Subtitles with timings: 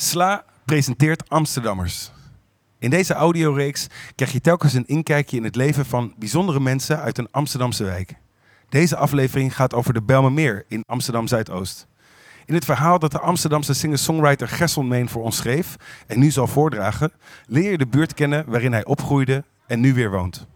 [0.00, 2.10] Sla presenteert Amsterdammers.
[2.78, 7.18] In deze audioreeks krijg je telkens een inkijkje in het leven van bijzondere mensen uit
[7.18, 8.14] een Amsterdamse wijk.
[8.68, 11.86] Deze aflevering gaat over de Bijlmermeer in Amsterdam Zuidoost.
[12.46, 15.76] In het verhaal dat de Amsterdamse singer-songwriter Gessel Meen voor ons schreef
[16.06, 17.12] en nu zal voordragen,
[17.46, 20.46] leer je de buurt kennen waarin hij opgroeide en nu weer woont.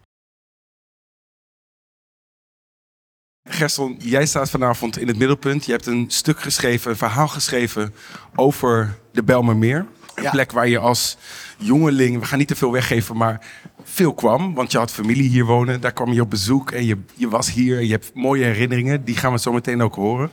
[3.54, 5.64] Gerson, jij staat vanavond in het middelpunt.
[5.64, 7.94] Je hebt een stuk geschreven, een verhaal geschreven
[8.34, 9.86] over de Belmermeer.
[10.14, 10.30] Een Ja.
[10.30, 11.16] plek waar je als
[11.58, 13.46] jongeling, we gaan niet te veel weggeven, maar
[13.82, 14.54] veel kwam.
[14.54, 17.52] Want je had familie hier wonen, daar kwam je op bezoek en je, je was
[17.52, 17.76] hier.
[17.78, 20.30] En je hebt mooie herinneringen, die gaan we zo meteen ook horen.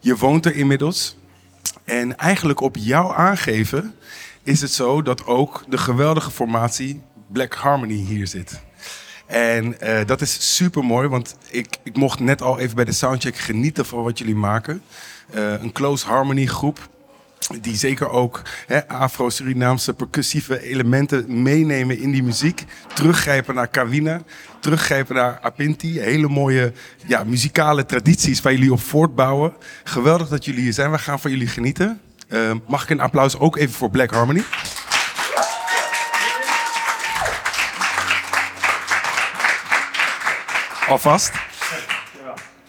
[0.00, 1.16] Je woont er inmiddels.
[1.84, 3.94] En eigenlijk op jouw aangeven
[4.42, 8.60] is het zo dat ook de geweldige formatie Black Harmony hier zit.
[9.26, 12.92] En eh, dat is super mooi, want ik, ik mocht net al even bij de
[12.92, 14.82] soundcheck genieten van wat jullie maken.
[15.30, 16.88] Eh, een close harmony groep.
[17.60, 18.42] Die zeker ook
[18.86, 22.64] Afro-Surinaamse percussieve elementen meenemen in die muziek.
[22.94, 24.22] Teruggrijpen naar Kawina,
[24.60, 26.00] teruggrijpen naar Apinti.
[26.00, 26.72] Hele mooie
[27.06, 29.52] ja, muzikale tradities waar jullie op voortbouwen.
[29.84, 30.90] Geweldig dat jullie hier zijn.
[30.90, 32.00] We gaan van jullie genieten.
[32.28, 34.42] Eh, mag ik een applaus ook even voor Black Harmony?
[40.88, 41.32] Alvast.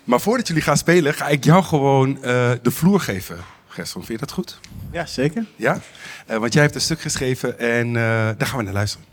[0.04, 3.38] Maar voordat jullie gaan spelen, ga ik jou gewoon eh, de vloer geven.
[3.68, 4.60] Gerson, vind je dat goed?
[4.92, 5.46] Ja, zeker.
[5.56, 5.80] Ja?
[6.26, 7.94] Eh, want jij hebt een stuk geschreven en eh,
[8.38, 9.06] daar gaan we naar luisteren.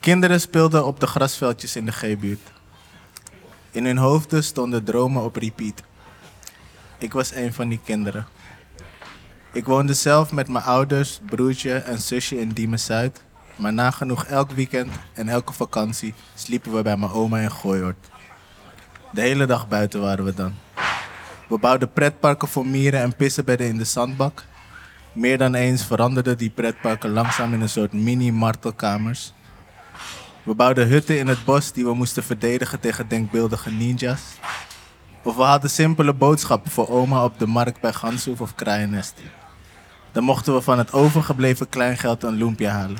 [0.00, 2.40] Kinderen speelden op de grasveldjes in de G-buurt.
[3.70, 5.82] In hun hoofden stonden dromen op repeat.
[6.98, 8.26] Ik was een van die kinderen.
[9.52, 13.22] Ik woonde zelf met mijn ouders, broertje en zusje in Diemen Zuid.
[13.58, 18.08] Maar nagenoeg elk weekend en elke vakantie sliepen we bij mijn oma in Gooihoort.
[19.10, 20.54] De hele dag buiten waren we dan.
[21.48, 24.44] We bouwden pretparken voor mieren en pissenbedden in de zandbak.
[25.12, 29.32] Meer dan eens veranderden die pretparken langzaam in een soort mini-martelkamers.
[30.42, 34.22] We bouwden hutten in het bos die we moesten verdedigen tegen denkbeeldige ninjas.
[35.22, 39.14] Of we hadden simpele boodschappen voor oma op de markt bij Ganshoef of Kraaiennest.
[40.12, 42.98] Dan mochten we van het overgebleven kleingeld een loempje halen.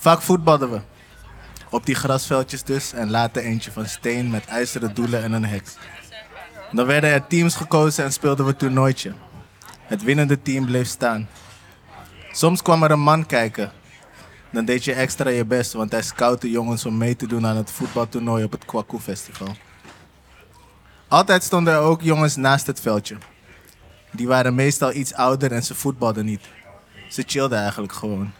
[0.00, 0.80] Vaak voetbalden we.
[1.70, 5.64] Op die grasveldjes dus en later eentje van steen met ijzeren doelen en een hek.
[6.72, 9.12] Dan werden er teams gekozen en speelden we toernooitje.
[9.82, 11.28] Het winnende team bleef staan.
[12.32, 13.72] Soms kwam er een man kijken.
[14.50, 17.56] Dan deed je extra je best, want hij scoutte jongens om mee te doen aan
[17.56, 19.56] het voetbaltoernooi op het Kwaku Festival.
[21.08, 23.16] Altijd stonden er ook jongens naast het veldje.
[24.12, 26.48] Die waren meestal iets ouder en ze voetbalden niet.
[27.08, 28.32] Ze chillden eigenlijk gewoon.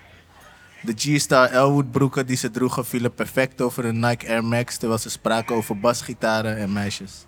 [0.81, 5.01] De G-Star Elwood broeken die ze droegen vielen perfect over hun Nike Air Max terwijl
[5.01, 7.25] ze spraken over basgitaren en meisjes.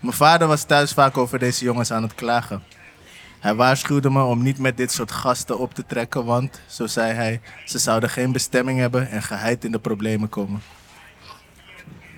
[0.00, 2.62] Mijn vader was thuis vaak over deze jongens aan het klagen.
[3.40, 7.12] Hij waarschuwde me om niet met dit soort gasten op te trekken, want, zo zei
[7.12, 10.62] hij, ze zouden geen bestemming hebben en geheid in de problemen komen.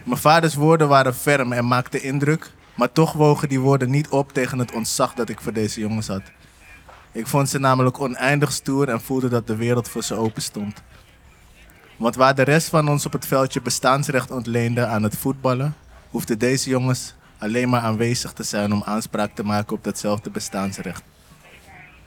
[0.05, 4.33] Mijn vaders woorden waren ferm en maakten indruk, maar toch wogen die woorden niet op
[4.33, 6.23] tegen het ontzag dat ik voor deze jongens had.
[7.17, 10.83] Ik vond ze namelijk oneindig stoer en voelde dat de wereld voor ze open stond.
[11.97, 15.75] Want waar de rest van ons op het veldje bestaansrecht ontleende aan het voetballen,
[16.11, 21.03] hoefden deze jongens alleen maar aanwezig te zijn om aanspraak te maken op datzelfde bestaansrecht.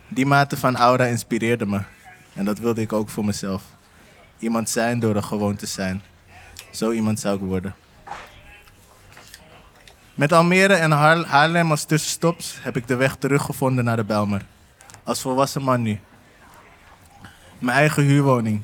[0.08, 1.81] Die mate van aura inspireerde me.
[2.34, 3.64] En dat wilde ik ook voor mezelf.
[4.40, 6.02] Iemand zijn door er gewoon te zijn.
[6.72, 7.76] Zo iemand zou ik worden.
[10.14, 14.46] Met Almere en Haar- Haarlem als tussenstops heb ik de weg teruggevonden naar de Belmer.
[15.09, 16.00] Als volwassen man nu.
[17.59, 18.62] Mijn eigen huurwoning.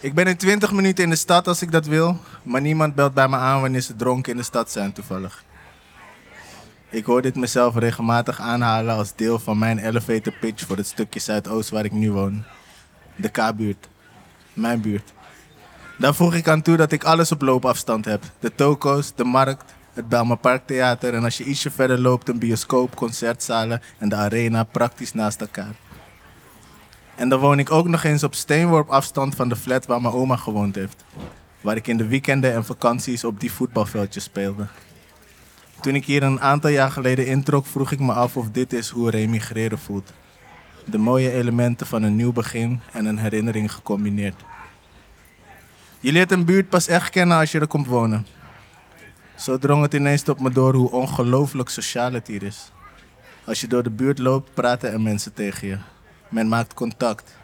[0.00, 3.14] Ik ben in 20 minuten in de stad als ik dat wil, maar niemand belt
[3.14, 5.44] bij me aan wanneer ze dronken in de stad zijn toevallig.
[6.88, 11.20] Ik hoor dit mezelf regelmatig aanhalen als deel van mijn elevator pitch voor het stukje
[11.20, 12.44] Zuidoost waar ik nu woon.
[13.16, 13.88] De K-buurt.
[14.52, 15.12] Mijn buurt.
[15.98, 18.22] Daar voeg ik aan toe dat ik alles op loopafstand heb.
[18.38, 22.96] De toko's, de markt, het Bijlmer Parktheater en als je ietsje verder loopt een bioscoop,
[22.96, 25.74] concertzalen en de arena praktisch naast elkaar.
[27.14, 30.14] En dan woon ik ook nog eens op steenworp afstand van de flat waar mijn
[30.14, 31.04] oma gewoond heeft.
[31.60, 34.66] Waar ik in de weekenden en vakanties op die voetbalveldjes speelde.
[35.80, 38.88] Toen ik hier een aantal jaar geleden introk, vroeg ik me af of dit is
[38.88, 40.12] hoe remigreren voelt.
[40.84, 44.44] De mooie elementen van een nieuw begin en een herinnering gecombineerd.
[46.00, 48.37] Je leert een buurt pas echt kennen als je er komt wonen.
[49.38, 52.70] Zo drong het ineens op me door hoe ongelooflijk sociaal het hier is.
[53.44, 55.78] Als je door de buurt loopt, praten er mensen tegen je.
[56.28, 57.36] Men maakt contact.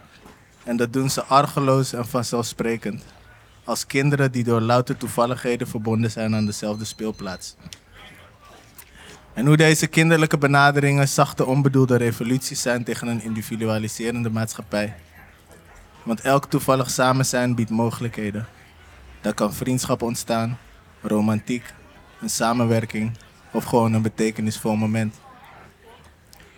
[0.65, 3.05] En dat doen ze argeloos en vanzelfsprekend.
[3.65, 7.57] Als kinderen die door louter toevalligheden verbonden zijn aan dezelfde speelplaats.
[9.33, 14.95] En hoe deze kinderlijke benaderingen zachte onbedoelde revoluties zijn tegen een individualiserende maatschappij.
[16.03, 18.47] Want elk toevallig samen zijn biedt mogelijkheden.
[19.21, 20.59] Daar kan vriendschap ontstaan,
[21.03, 21.75] romantiek,
[22.25, 23.13] een samenwerking
[23.53, 25.15] of gewoon een betekenisvol moment.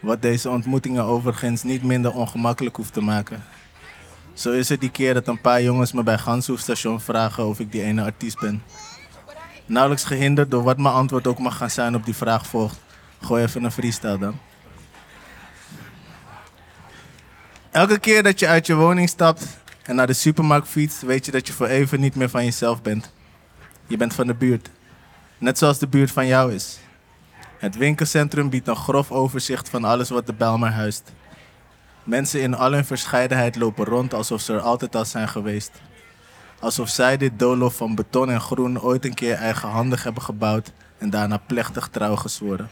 [0.01, 3.45] Wat deze ontmoetingen overigens niet minder ongemakkelijk hoeft te maken.
[4.35, 7.73] Zo is het die keer dat een paar jongens me bij Ganshoefstation vragen of ik
[7.73, 8.63] die ene artiest ben.
[9.67, 12.79] Nauwelijks gehinderd door wat mijn antwoord ook mag gaan zijn op die vraag volgt.
[13.21, 14.39] Gooi even een freestyle dan.
[17.71, 19.47] Elke keer dat je uit je woning stapt
[19.83, 22.83] en naar de supermarkt fietst, weet je dat je voor even niet meer van jezelf
[22.83, 23.13] bent.
[23.87, 24.71] Je bent van de buurt.
[25.39, 26.79] Net zoals de buurt van jou is.
[27.59, 31.13] Het winkelcentrum biedt een grof overzicht van alles wat de Bijlmer huist.
[32.05, 35.71] Mensen in al hun verscheidenheid lopen rond alsof ze er altijd al zijn geweest.
[36.61, 41.11] Alsof zij dit doolhof van beton en groen ooit een keer eigenhandig hebben gebouwd en
[41.11, 42.71] daarna plechtig trouw gezworen.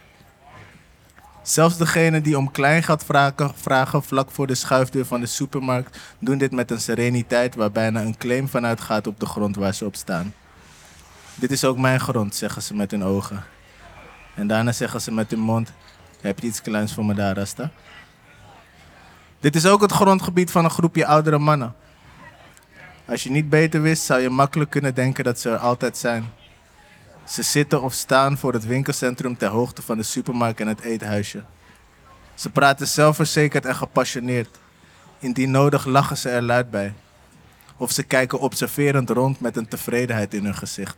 [1.42, 6.38] Zelfs degenen die om kleingeld vragen, vragen vlak voor de schuifdeur van de supermarkt doen
[6.38, 9.84] dit met een sereniteit waar bijna een claim vanuit gaat op de grond waar ze
[9.84, 10.34] op staan.
[11.34, 13.44] Dit is ook mijn grond, zeggen ze met hun ogen.
[14.34, 15.72] En daarna zeggen ze met hun mond:
[16.20, 17.70] Heb je iets kleins voor me daar, Rasta?
[19.40, 21.74] Dit is ook het grondgebied van een groepje oudere mannen.
[23.04, 26.32] Als je niet beter wist, zou je makkelijk kunnen denken dat ze er altijd zijn.
[27.24, 31.42] Ze zitten of staan voor het winkelcentrum ter hoogte van de supermarkt en het eethuisje.
[32.34, 34.58] Ze praten zelfverzekerd en gepassioneerd.
[35.18, 36.94] Indien nodig lachen ze er luid bij.
[37.76, 40.96] Of ze kijken observerend rond met een tevredenheid in hun gezicht.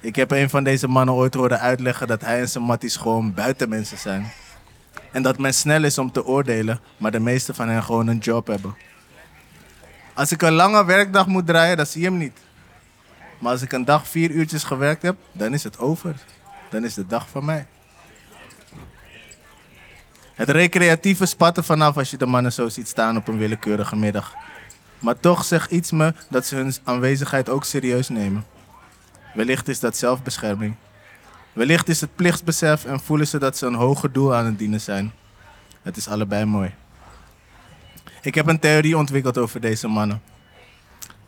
[0.00, 3.34] Ik heb een van deze mannen ooit horen uitleggen dat hij en zijn matties gewoon
[3.34, 4.32] buitenmensen zijn.
[5.12, 8.18] En dat men snel is om te oordelen, maar de meeste van hen gewoon een
[8.18, 8.76] job hebben.
[10.14, 12.38] Als ik een lange werkdag moet draaien, dan zie je hem niet.
[13.38, 16.14] Maar als ik een dag vier uurtjes gewerkt heb, dan is het over.
[16.70, 17.66] Dan is de dag van mij.
[20.34, 24.34] Het recreatieve spatten vanaf als je de mannen zo ziet staan op een willekeurige middag.
[24.98, 28.44] Maar toch zegt iets me dat ze hun aanwezigheid ook serieus nemen.
[29.34, 30.74] Wellicht is dat zelfbescherming.
[31.52, 34.80] Wellicht is het plichtsbesef en voelen ze dat ze een hoger doel aan het dienen
[34.80, 35.12] zijn.
[35.82, 36.74] Het is allebei mooi.
[38.22, 40.22] Ik heb een theorie ontwikkeld over deze mannen.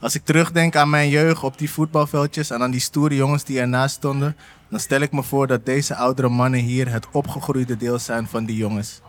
[0.00, 3.61] Als ik terugdenk aan mijn jeugd op die voetbalveldjes en aan die stoere jongens die
[3.61, 4.37] ernaast stonden,
[4.69, 8.44] dan stel ik me voor dat deze oudere mannen hier het opgegroeide deel zijn van
[8.44, 9.00] die jongens.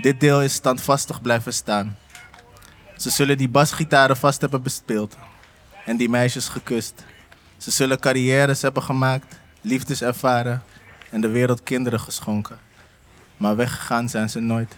[0.00, 1.96] Dit deel is standvastig blijven staan.
[2.96, 5.16] Ze zullen die basgitaren vast hebben bespeeld
[5.84, 7.04] en die meisjes gekust.
[7.58, 10.62] Ze zullen carrières hebben gemaakt, liefdes ervaren
[11.10, 12.58] en de wereld kinderen geschonken.
[13.36, 14.76] Maar weggegaan zijn ze nooit.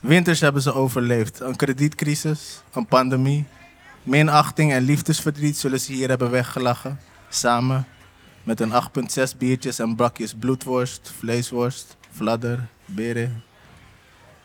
[0.00, 3.44] Winters hebben ze overleefd, een kredietcrisis, een pandemie,
[4.02, 7.00] minachting en liefdesverdriet zullen ze hier hebben weggelachen.
[7.28, 7.86] Samen
[8.42, 13.42] met een 8,6 biertjes en bakjes bloedworst, vleesworst, fladder, beren.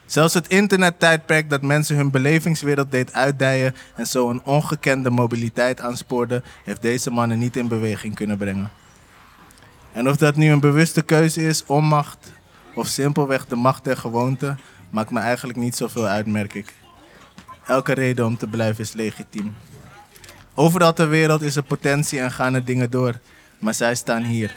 [0.07, 6.43] Zelfs het internettijdperk dat mensen hun belevingswereld deed uitdijen en zo een ongekende mobiliteit aanspoorde,
[6.63, 8.71] heeft deze mannen niet in beweging kunnen brengen.
[9.91, 12.31] En of dat nu een bewuste keuze is, onmacht
[12.75, 14.55] of simpelweg de macht der gewoonte,
[14.89, 16.73] maakt me eigenlijk niet zoveel uit, merk ik.
[17.65, 19.55] Elke reden om te blijven is legitiem.
[20.53, 23.19] Overal ter wereld is er potentie en gaan er dingen door,
[23.59, 24.55] maar zij staan hier.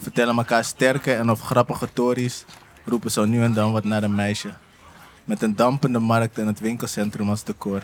[0.00, 2.44] Vertellen elkaar sterke en of grappige tories,
[2.84, 4.50] roepen zo nu en dan wat naar een meisje.
[5.24, 7.82] Met een dampende markt en het winkelcentrum als decor.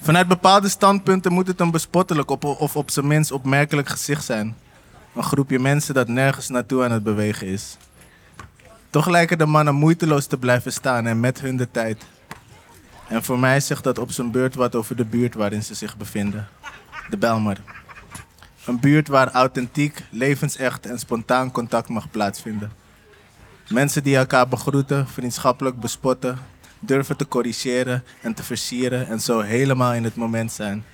[0.00, 4.56] Vanuit bepaalde standpunten moet het een bespottelijk op, of op zijn minst opmerkelijk gezicht zijn.
[5.14, 7.76] Een groepje mensen dat nergens naartoe aan het bewegen is.
[8.90, 12.04] Toch lijken de mannen moeiteloos te blijven staan en met hun de tijd.
[13.08, 15.96] En voor mij zegt dat op zijn beurt wat over de buurt waarin ze zich
[15.96, 16.48] bevinden.
[17.10, 17.60] De Belmer.
[18.64, 22.81] Een buurt waar authentiek, levensecht en spontaan contact mag plaatsvinden.
[23.68, 26.38] Mensen die elkaar begroeten, vriendschappelijk bespotten,
[26.80, 30.84] durven te corrigeren en te versieren en zo helemaal in het moment zijn.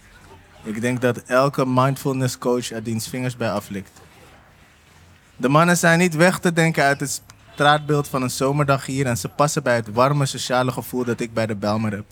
[0.62, 4.00] Ik denk dat elke mindfulness coach er diens vingers bij aflikt.
[5.36, 7.22] De mannen zijn niet weg te denken uit het
[7.52, 11.34] straatbeeld van een zomerdag hier en ze passen bij het warme sociale gevoel dat ik
[11.34, 12.04] bij de Belmer heb.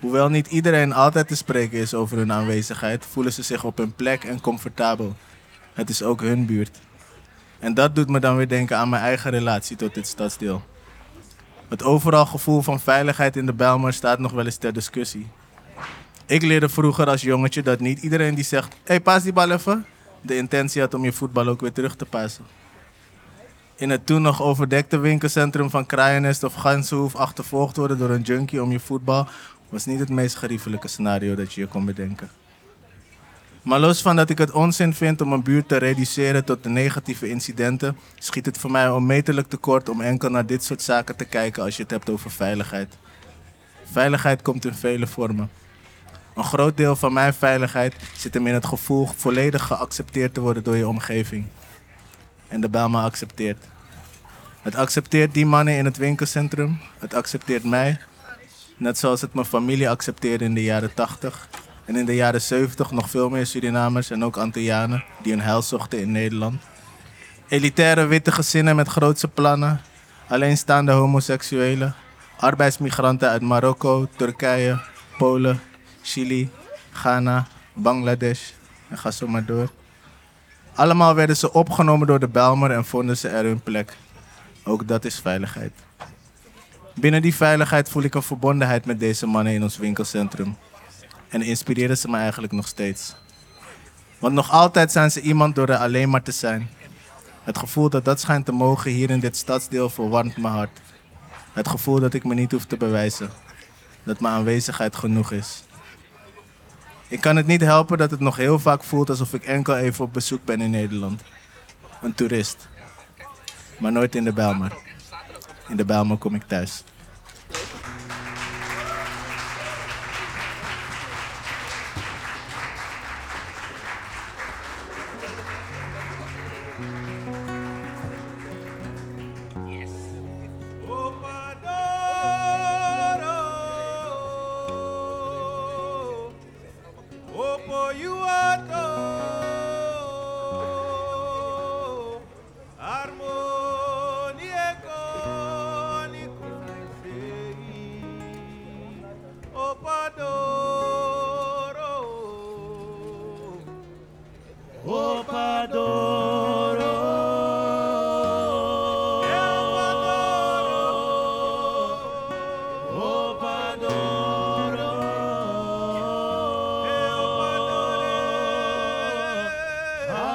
[0.00, 3.94] Hoewel niet iedereen altijd te spreken is over hun aanwezigheid, voelen ze zich op hun
[3.94, 5.16] plek en comfortabel.
[5.74, 6.78] Het is ook hun buurt.
[7.60, 10.62] En dat doet me dan weer denken aan mijn eigen relatie tot dit stadsdeel.
[11.68, 15.26] Het overal gevoel van veiligheid in de Bijlmer staat nog wel eens ter discussie.
[16.26, 19.86] Ik leerde vroeger als jongetje dat niet iedereen die zegt: hey, paas die bal even,
[20.20, 22.44] de intentie had om je voetbal ook weer terug te passen.
[23.76, 28.62] In het toen nog overdekte winkelcentrum van Kraaienest of Ganshoef achtervolgd worden door een junkie
[28.62, 29.28] om je voetbal
[29.68, 32.30] was niet het meest geriefelijke scenario dat je je kon bedenken.
[33.62, 36.68] Maar los van dat ik het onzin vind om een buurt te reduceren tot de
[36.68, 41.24] negatieve incidenten, schiet het voor mij onmetelijk tekort om enkel naar dit soort zaken te
[41.24, 42.96] kijken als je het hebt over veiligheid.
[43.92, 45.50] Veiligheid komt in vele vormen.
[46.34, 50.62] Een groot deel van mijn veiligheid zit hem in het gevoel volledig geaccepteerd te worden
[50.64, 51.46] door je omgeving.
[52.48, 53.64] En de Bijlmer accepteert.
[54.62, 56.80] Het accepteert die mannen in het winkelcentrum.
[56.98, 57.98] Het accepteert mij.
[58.76, 61.48] Net zoals het mijn familie accepteerde in de jaren 80.
[61.90, 65.62] En in de jaren 70 nog veel meer Surinamers en ook Antillianen die een heil
[65.62, 66.62] zochten in Nederland.
[67.48, 69.80] Elitaire witte gezinnen met grootse plannen.
[70.28, 71.94] Alleenstaande homoseksuelen.
[72.36, 74.80] Arbeidsmigranten uit Marokko, Turkije,
[75.18, 75.60] Polen,
[76.02, 76.50] Chili,
[76.92, 78.50] Ghana, Bangladesh
[78.88, 79.70] en ga zo maar door.
[80.74, 83.96] Allemaal werden ze opgenomen door de Bijlmer en vonden ze er hun plek.
[84.64, 85.72] Ook dat is veiligheid.
[86.94, 90.56] Binnen die veiligheid voel ik een verbondenheid met deze mannen in ons winkelcentrum.
[91.30, 93.14] En inspireren ze me eigenlijk nog steeds.
[94.18, 96.70] Want nog altijd zijn ze iemand door er alleen maar te zijn.
[97.44, 100.80] Het gevoel dat dat schijnt te mogen hier in dit stadsdeel verwarmt mijn hart.
[101.52, 103.30] Het gevoel dat ik me niet hoef te bewijzen.
[104.02, 105.62] Dat mijn aanwezigheid genoeg is.
[107.08, 110.04] Ik kan het niet helpen dat het nog heel vaak voelt alsof ik enkel even
[110.04, 111.22] op bezoek ben in Nederland.
[112.02, 112.68] Een toerist.
[113.78, 114.72] Maar nooit in de Bijlmer.
[115.68, 116.84] In de Bijlmer kom ik thuis.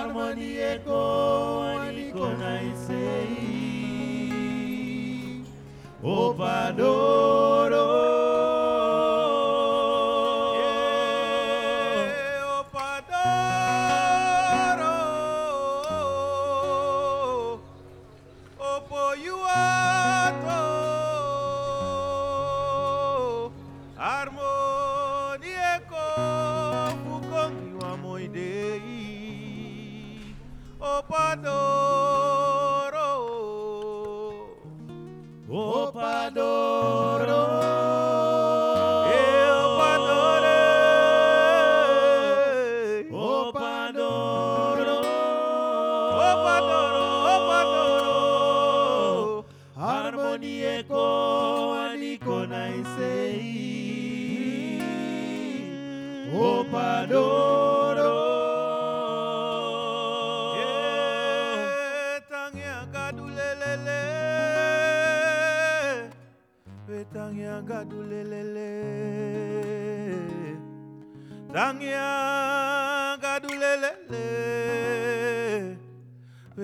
[0.05, 0.99] harmonieko
[1.81, 3.37] aliko naisei,
[6.03, 7.54] Opadoo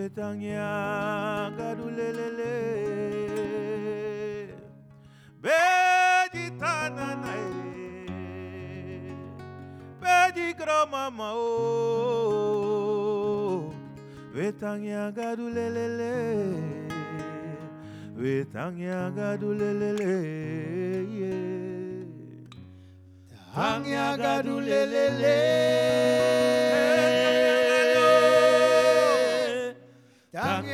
[0.02, 0.66] betanya
[1.58, 2.58] kadulelele
[5.44, 7.36] bedi tanana
[10.02, 11.46] bedi gromama o
[12.34, 13.70] oh.
[14.34, 16.18] betanya kadulelele
[18.18, 20.14] betanya kadulelele
[21.14, 21.52] yeah.
[23.54, 25.40] Hang ya gadulelele.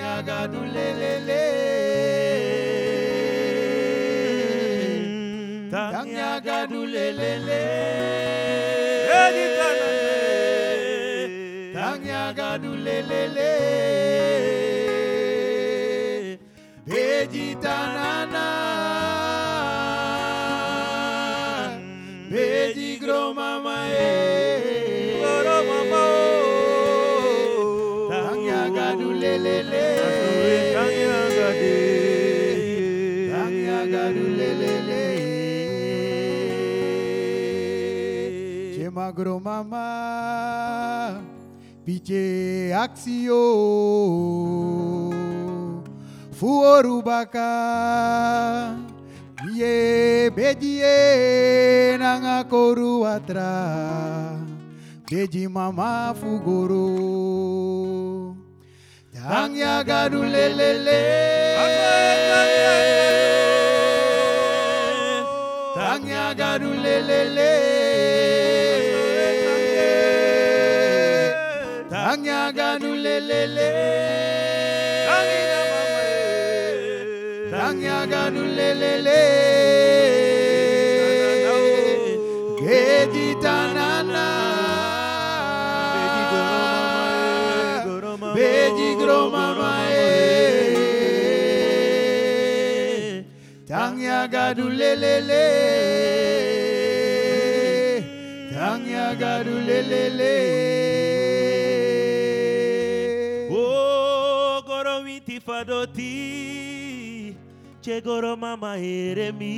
[0.08, 1.44] Tanyagadulelele.
[5.04, 5.70] Mm.
[5.72, 7.64] Tanyagadulelele.
[11.74, 13.52] Tanyagadulelele.
[39.18, 41.18] agromama
[41.84, 43.42] piche axio
[46.38, 47.50] fuorubaka
[49.58, 54.38] ye bedie nanga koruatra
[55.10, 56.86] beji mama fugoro
[59.18, 61.02] tangya gadulelele,
[65.78, 67.58] Tangnya gadulelele.
[72.18, 73.72] Tanyaganulelele.
[77.52, 79.24] Tanyaganulelele.
[82.60, 84.28] Gedi tanana.
[88.36, 90.10] Bedi gromamae.
[93.70, 95.46] Tanyaganulelele.
[105.48, 107.34] ifadoti
[107.80, 109.54] chegoro mama eremi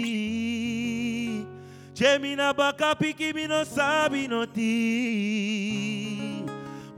[1.96, 6.46] chemina baka piki mino sabi no ti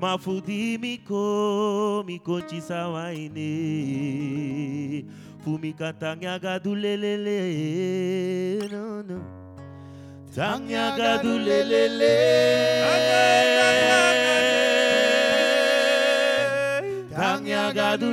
[0.01, 3.45] mafudi miko miko chisawaine
[5.43, 7.39] fumika tanyaga dulelele
[8.71, 9.19] no no
[10.35, 12.11] tanyaga dulelele
[17.21, 18.11] Kanyaga du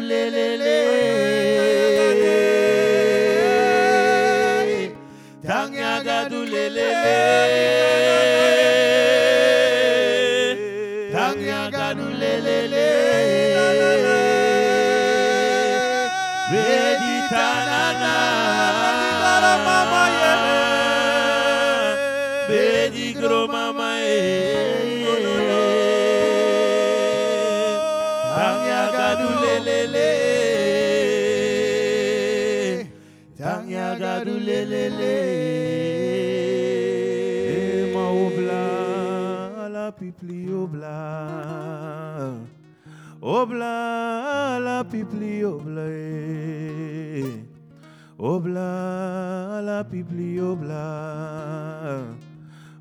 [40.29, 42.35] pipli obla,
[43.21, 47.45] obla, la pipli obla, eh.
[48.19, 52.05] obla, la pipli obla.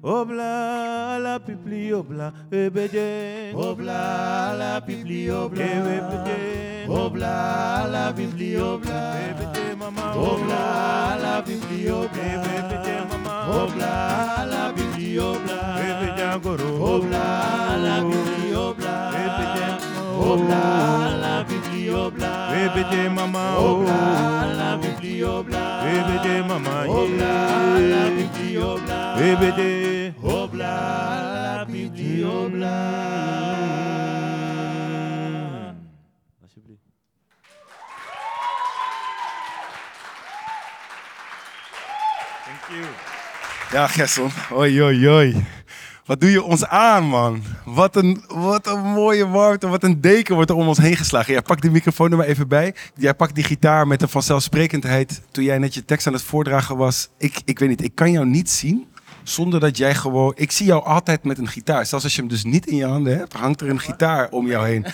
[0.04, 5.64] Obla la pipli obla ebeje Obla la pipli obla.
[5.66, 9.02] ebeje Obla la pipli obla.
[9.30, 12.24] ebeje mama Obla la pipli obla.
[12.24, 13.17] ebeje mama
[13.48, 15.60] Obla la bidi obla.
[15.88, 16.70] Ebe jangoro.
[16.94, 17.26] Obla
[17.86, 18.96] la bidi obla.
[19.24, 20.34] Ebe jangoro.
[20.34, 20.64] Obla
[21.24, 22.32] la bidi obla.
[22.64, 23.46] Ebe je mama.
[23.58, 24.00] Obla
[24.60, 25.64] la bidi obla.
[25.96, 26.76] Ebe je mama.
[27.00, 27.34] Obla
[27.92, 29.00] la bidi obla.
[29.30, 30.14] Ebe je.
[30.24, 30.76] Obla
[31.34, 32.76] la bidi obla.
[43.78, 44.30] Ja, Gessel.
[44.52, 45.46] Oi, oi, oi.
[46.06, 47.44] Wat doe je ons aan, man?
[47.66, 51.34] Wat een, wat een mooie warmte, wat een deken wordt er om ons heen geslagen.
[51.34, 52.76] Ja, pak die microfoon er maar even bij.
[52.96, 55.22] Jij pakt die gitaar met een vanzelfsprekendheid.
[55.32, 57.10] Toen jij net je tekst aan het voordragen was.
[57.18, 58.88] Ik, ik weet niet, ik kan jou niet zien
[59.30, 60.34] zonder dat jij gewoon...
[60.36, 61.86] Ik zie jou altijd met een gitaar.
[61.86, 64.48] Zelfs als je hem dus niet in je handen hebt, hangt er een gitaar om
[64.48, 64.86] jou heen.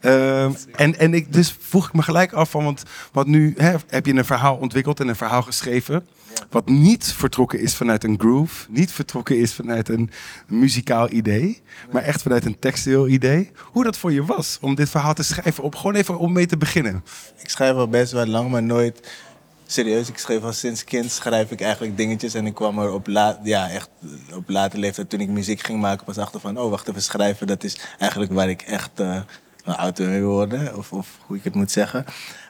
[0.00, 3.74] Ehm, en, en ik, dus vroeg ik me gelijk af van, want, want nu hè,
[3.86, 6.06] heb je een verhaal ontwikkeld en een verhaal geschreven.
[6.50, 10.10] Wat niet vertrokken is vanuit een groove, niet vertrokken is vanuit een
[10.46, 13.50] muzikaal idee, maar echt vanuit een textueel idee.
[13.62, 16.46] Hoe dat voor je was om dit verhaal te schrijven, op gewoon even om mee
[16.46, 17.04] te beginnen.
[17.42, 19.08] Ik schrijf al best wel lang, maar nooit
[19.66, 20.08] serieus.
[20.08, 22.34] Ik schreef al sinds kind schrijf ik eigenlijk dingetjes.
[22.34, 23.88] En ik kwam er op, la ja, echt
[24.34, 26.58] op late leeftijd, toen ik muziek ging maken, pas achter van...
[26.58, 29.20] oh, wacht even, schrijven, dat is eigenlijk waar ik echt eh
[29.64, 30.76] een auto mee wil worden.
[30.76, 32.04] Of, of hoe ik het moet zeggen.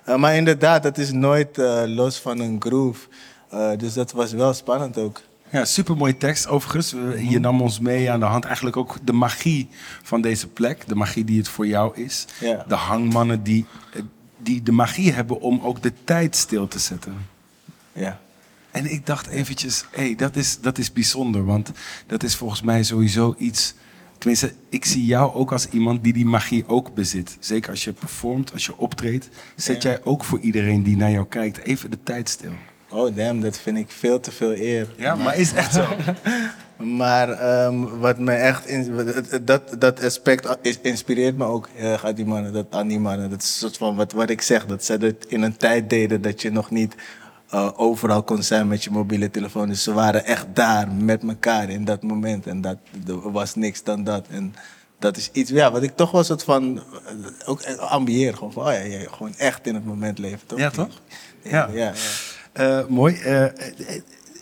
[0.04, 3.08] Eh, maar inderdaad, dat is nooit eh, los van een groove.
[3.50, 5.20] Eh, dus dat was wel spannend ook.
[5.50, 6.92] Ja, supermooie tekst overigens.
[6.92, 8.44] Eh, Je nam ons mee aan de hand.
[8.44, 9.68] Eigenlijk ook de magie
[10.02, 10.88] van deze plek.
[10.88, 12.24] De magie die het voor jou is.
[12.40, 12.64] Ja.
[12.68, 14.00] De hangmannen die, eh,
[14.46, 17.26] die de magie hebben om ook de tijd stil te zetten.
[17.92, 18.20] Ja.
[18.70, 21.44] En ik dacht eventjes, hé, hey, dat, is, dat is bijzonder.
[21.44, 21.70] Want
[22.06, 23.74] dat is volgens mij sowieso iets...
[24.18, 27.36] Tenminste, ik zie jou ook als iemand die die magie ook bezit.
[27.40, 29.28] Zeker als je performt, als je optreedt.
[29.56, 32.52] Zet jij ook voor iedereen die naar jou kijkt even de tijd stil.
[32.88, 34.94] Oh damn, dat vind ik veel te veel eer.
[34.96, 35.86] Ja, maar is echt zo.
[36.76, 38.96] Maar ehm, wat me echt in,
[39.42, 43.30] dat, dat aspect inspireert me ook heel erg uit die mannen, dat, aan die mannen.
[43.30, 45.90] Dat is een soort van wat, wat ik zeg, dat ze het in een tijd
[45.90, 46.94] deden dat je nog niet
[47.48, 49.68] eh, overal kon zijn met je mobiele telefoon.
[49.68, 52.46] Dus ze waren echt daar met elkaar in dat moment.
[52.46, 54.26] En dat er was niks dan dat.
[54.30, 54.54] En
[54.98, 58.34] dat is iets ja, wat ik toch wel soort van eh, ook ambieer.
[58.34, 60.46] Gewoon van, oh ja, ja, gewoon echt in het moment leven.
[60.46, 60.58] Toch?
[60.58, 61.00] Ja, toch?
[61.42, 61.68] Ja.
[61.72, 61.92] ja, ja.
[62.56, 63.14] Eh, mooi.
[63.14, 63.52] Eh, eh,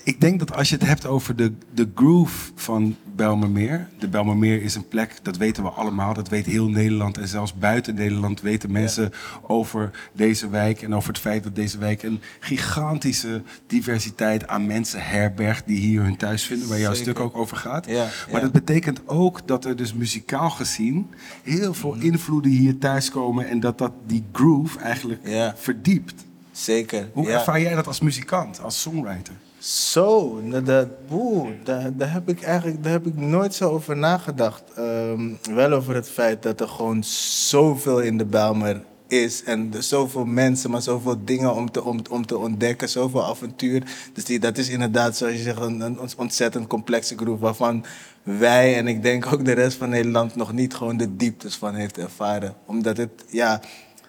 [0.05, 3.89] Ik denk dat als je het hebt over de, de groove van Belmermeer.
[3.99, 6.15] De Belmermeer is een plek, dat weten we allemaal.
[6.15, 7.19] Dat weet heel Nederland.
[7.19, 9.13] En zelfs buiten Nederland weten mensen
[9.43, 10.83] over deze wijk.
[10.83, 15.67] En over het feit dat deze wijk een gigantische diversiteit aan mensen herbergt.
[15.67, 16.69] Die hier hun thuis vinden.
[16.69, 17.13] Waar jouw Zeker.
[17.13, 17.87] stuk ook over gaat.
[17.87, 18.41] Ja, maar ja.
[18.41, 21.07] dat betekent ook dat er dus muzikaal gezien
[21.43, 22.05] heel veel Mhm.
[22.05, 23.49] invloeden hier thuiskomen.
[23.49, 25.21] En dat dat die groove eigenlijk
[25.57, 26.25] verdiept.
[26.53, 27.09] Zeker.
[27.13, 29.35] Hoe ervaar jij dat als muzikant, als songwriter?
[29.65, 34.63] Zo, dat, oeh, daar, daar heb ik eigenlijk daar heb ik nooit zo over nagedacht.
[34.77, 39.45] Ehm, wel over het feit dat er gewoon zoveel in de Bijlmer is.
[39.45, 42.89] En er zoveel mensen, maar zoveel dingen om te, om, om te ontdekken.
[42.89, 43.83] Zoveel avontuur.
[44.13, 47.41] Dus die, dat is inderdaad, zoals je zegt, een, een ontzettend complexe groep.
[47.41, 47.85] Waarvan
[48.23, 51.75] wij en ik denk ook de rest van Nederland nog niet gewoon de dieptes van
[51.75, 52.55] heeft ervaren.
[52.67, 53.61] Omdat het, ja,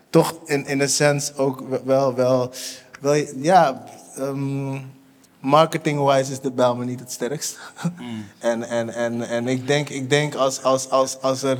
[0.09, 2.51] toch in, in een sens ook wel, wel,
[3.01, 3.83] wel ja,
[4.15, 4.77] ehm,
[5.45, 7.59] marketing-wise is de Bijlmer niet het sterkst.
[8.39, 11.59] en, en, en, en ik denk, ik denk als, als, als, als er...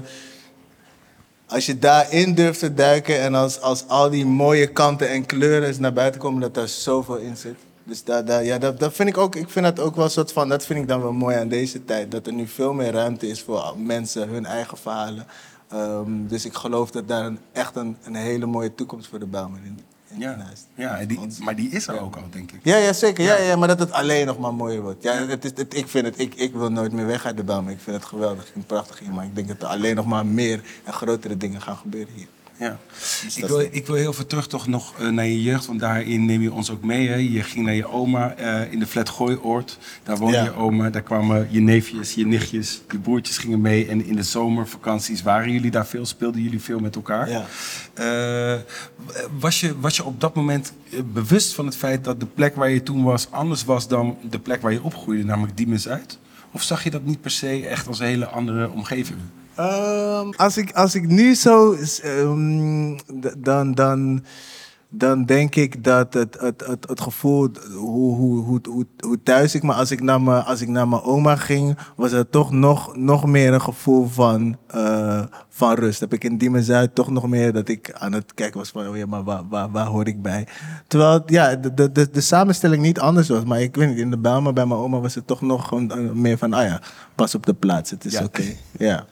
[1.47, 5.67] Als je daarin durft te duiken en als, als al die mooie kanten en kleuren
[5.67, 7.55] eens naar buiten komen, dat daar zoveel in zit.
[7.83, 10.11] Dus daar, daar, ja, dat, dat vind ik ook, ik vind dat ook wel een
[10.11, 12.11] soort van, dat vind ik dan wel mooi aan deze tijd.
[12.11, 15.27] Dat er nu veel meer ruimte is voor mensen, hun eigen verhalen.
[15.67, 19.25] Ehm, dus ik geloof dat daar een, echt een, een hele mooie toekomst voor de
[19.25, 19.79] Bijlmer in,
[20.15, 20.37] in Ja,
[20.75, 22.59] ja en die, maar die is er ook al, denk ik.
[22.63, 23.23] Ja, ja, zeker.
[23.23, 23.37] Ja.
[23.37, 25.03] Ja, maar dat het alleen nog maar mooier wordt.
[25.03, 27.43] Ja, het is, het, ik vind het, ik, ik wil nooit meer weg uit de
[27.43, 27.71] Bijlmer.
[27.71, 29.11] Ik vind het geweldig, ik vind het prachtig hier.
[29.11, 32.27] Maar ik denk dat er alleen nog maar meer en grotere dingen gaan gebeuren hier.
[32.59, 32.77] Ja.
[33.23, 35.79] Dus Ik, wil, ik wil heel veel terug toch nog eh, naar je jeugd, want
[35.79, 37.07] daarin neem je ons ook mee.
[37.07, 37.15] Hè?
[37.15, 39.77] Je ging naar je oma eh, in de Flat Gooioord.
[40.03, 40.43] Daar woonde Ja.
[40.43, 43.87] je oma, daar kwamen je neefjes, je nichtjes, je broertjes gingen mee.
[43.87, 47.29] En in de zomervakanties waren jullie daar veel, speelden jullie veel met elkaar.
[47.29, 47.45] Ja.
[47.93, 48.59] Eh,
[49.39, 50.73] was, je, was je op dat moment
[51.13, 54.39] bewust van het feit dat de plek waar je toen was anders was dan de
[54.39, 56.17] plek waar je opgroeide, namelijk Diemen Zuid?
[56.51, 59.17] Of zag je dat niet per se echt als een hele andere omgeving?
[59.55, 61.75] Ehm, als, ik, als ik nu zo.
[62.03, 62.97] ehm,
[63.37, 64.23] dan, dan,
[64.89, 67.49] dan denk ik dat het, het, het, het gevoel.
[67.75, 69.73] Hoe, hoe, hoe, hoe, hoe thuis ik me.
[69.73, 71.77] Als ik, naar mijn, als ik naar mijn oma ging.
[71.95, 75.99] was het toch nog, nog meer een gevoel van, eh, van rust.
[75.99, 78.87] Heb ik in Diemen Zuid toch nog meer dat ik aan het kijken was van.
[78.87, 80.47] Oh ja, maar waar, waar, waar hoor ik bij?
[80.87, 83.43] Terwijl ja, de, de, de, de samenstelling niet anders was.
[83.43, 85.97] Maar ik weet niet, in de Bijlmer bij mijn oma was het toch nog eh,
[86.13, 86.53] meer van.
[86.53, 86.81] Ah ja,
[87.15, 87.89] pas op de plaats.
[87.89, 88.23] Het is Ja.
[88.23, 88.43] oké.
[88.77, 89.05] Ja.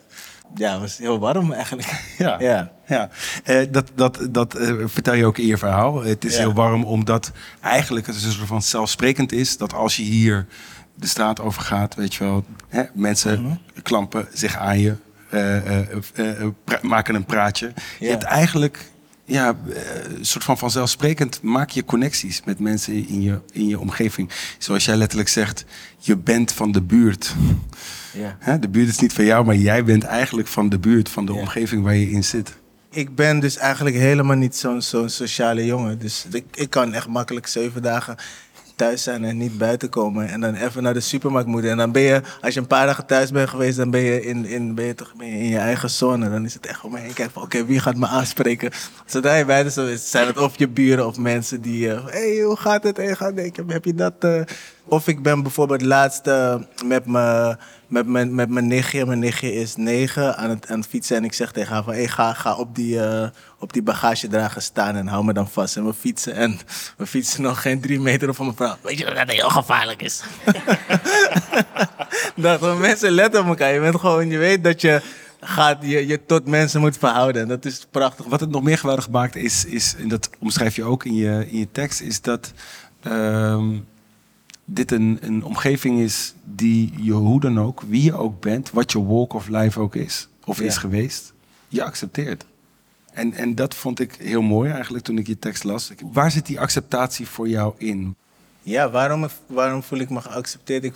[0.56, 1.90] Ja, het was heel warm eigenlijk.
[2.18, 2.40] Ja.
[2.40, 2.72] Ja.
[2.88, 3.10] Ja,
[3.44, 6.04] Eh, dat, dat, dat eh, vertel je ook in je verhaal.
[6.04, 6.40] Het is Ja.
[6.40, 10.46] heel warm omdat eigenlijk het een soort van zelfsprekend is dat als je hier
[10.96, 13.56] de straat over gaat, weet je wel, hè, mensen Mhm.
[13.82, 14.96] klampen zich aan je,
[15.30, 17.72] eh, pra- maken een praatje.
[18.00, 18.12] Je Ja.
[18.12, 18.92] hebt eigenlijk
[19.34, 23.80] ja, eh, een soort van vanzelfsprekend maak je connecties met mensen in je, in je
[23.80, 24.30] omgeving.
[24.58, 25.66] Zoals jij letterlijk zegt,
[25.98, 27.34] je bent van de buurt.
[28.14, 28.38] Ja.
[28.40, 31.26] Hè, De buurt is niet van jou, maar jij bent eigenlijk van de buurt, van
[31.26, 31.40] de Ja.
[31.40, 32.54] omgeving waar je in zit.
[32.90, 36.00] Ik ben dus eigenlijk helemaal niet zo'n zo'n sociale jongen.
[36.00, 38.16] Dus ik, ik kan echt makkelijk zeven dagen
[38.76, 40.28] thuis zijn en niet buiten komen.
[40.30, 41.72] En dan even naar de supermarkt moeten.
[41.72, 44.22] En dan ben je, als je een paar dagen thuis bent geweest, dan ben je
[44.22, 46.30] in, in, ben je toch, ben je in je eigen zone.
[46.30, 48.72] Dan is het echt om me kijken oké, wie gaat me aanspreken?
[49.06, 52.42] Zodra je buiten zo is, zijn het of je buren of mensen die, hé, hey,
[52.42, 52.98] hoe gaat het?
[52.98, 53.16] Hey,
[53.68, 54.14] heb je dat?
[54.20, 54.42] eh?
[54.86, 57.58] Of ik ben bijvoorbeeld laatst eh, met mijn
[57.94, 59.06] met mijn, met mijn nichtje.
[59.06, 61.18] Mijn nichtje is negen aan het, fietsen.
[61.18, 64.62] En ik zeg tegen haar van, hey, ga, ga op, die, eh, op die bagagedrager
[64.62, 65.78] staan en hou me dan vast.
[65.78, 66.34] En we fietsen.
[66.34, 66.60] En
[66.98, 68.76] we fietsen nog geen drie meter van mijn vrouw.
[68.82, 70.24] Weet je dat dat heel gevaarlijk is?
[72.36, 73.74] dat gewoon mensen letten op elkaar.
[73.74, 75.02] Je bent gewoon, je weet dat je
[75.40, 77.42] gaat, je, je tot mensen moet verhouden.
[77.42, 78.26] En dat is prachtig.
[78.26, 81.48] Wat het nog meer geweldig maakt is, is en dat omschrijf je ook in je,
[81.50, 82.52] in je tekst, is dat
[83.02, 83.76] ehm,
[84.66, 88.92] dit een, een omgeving is die je hoe dan ook, wie je ook bent, wat
[88.92, 90.66] je walk of life ook is, of Ja.
[90.66, 91.34] is geweest,
[91.68, 92.46] je accepteert.
[93.14, 95.92] En, en dat vond ik heel mooi eigenlijk toen ik je tekst las.
[96.12, 98.16] Waar zit die acceptatie voor jou in?
[98.62, 100.84] Ja, waarom, waarom voel ik me geaccepteerd?
[100.84, 100.96] Ik,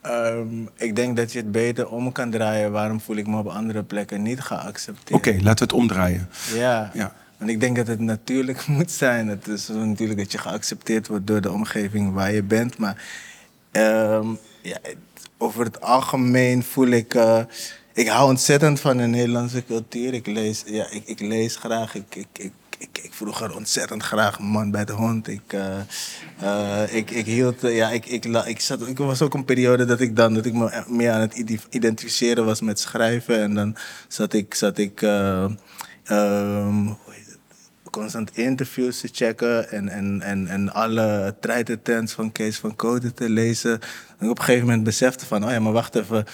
[0.00, 2.72] Ehm, ik denk dat je het beter om kan draaien.
[2.72, 5.18] Waarom voel ik me op andere plekken niet geaccepteerd?
[5.18, 6.28] Oké, laten we het omdraaien.
[6.54, 6.90] Ja.
[6.94, 7.14] Ja.
[7.38, 9.28] Want ik denk dat het natuurlijk moet zijn.
[9.28, 12.78] Het is natuurlijk dat je geaccepteerd wordt door de omgeving waar je bent.
[12.78, 13.02] Maar
[13.70, 14.26] ehm,
[14.62, 14.78] ja,
[15.38, 17.14] over het algemeen voel ik.
[17.14, 17.40] eh,
[17.94, 20.14] ik hou ontzettend van de Nederlandse cultuur.
[20.14, 21.94] Ik lees, ja, ik, ik lees graag.
[21.94, 22.52] Ik, ik, ik,
[23.02, 25.28] ik, vroeger ontzettend graag Man bij de Hond.
[25.28, 25.78] Ik, eh,
[26.40, 27.60] eh, ik, hield.
[27.60, 31.20] ja, ik, ik, was ook een periode dat ik dan dat ik me meer aan
[31.20, 33.42] het ide- identificeren was met schrijven.
[33.42, 33.76] En dan
[34.08, 34.54] zat ik.
[34.54, 35.44] Zat ik eh,
[36.04, 37.38] ehm, hoe heet het?
[37.94, 41.34] Constant interviews te checken en, en, en, en alle
[42.04, 43.80] van Kees van Koten te lezen.
[44.18, 46.24] En op een gegeven moment besefte van, oh ja, maar wacht even,